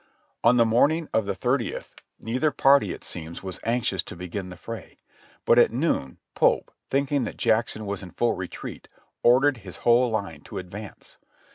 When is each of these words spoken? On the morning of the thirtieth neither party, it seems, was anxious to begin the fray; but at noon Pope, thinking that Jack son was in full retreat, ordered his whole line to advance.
On 0.43 0.57
the 0.57 0.65
morning 0.65 1.09
of 1.13 1.27
the 1.27 1.35
thirtieth 1.35 2.01
neither 2.19 2.49
party, 2.49 2.91
it 2.91 3.03
seems, 3.03 3.43
was 3.43 3.59
anxious 3.63 4.01
to 4.01 4.15
begin 4.15 4.49
the 4.49 4.57
fray; 4.57 4.97
but 5.45 5.59
at 5.59 5.71
noon 5.71 6.17
Pope, 6.33 6.71
thinking 6.89 7.23
that 7.25 7.37
Jack 7.37 7.69
son 7.69 7.85
was 7.85 8.01
in 8.01 8.09
full 8.09 8.33
retreat, 8.33 8.87
ordered 9.21 9.57
his 9.57 9.77
whole 9.85 10.09
line 10.09 10.41
to 10.41 10.57
advance. 10.57 11.17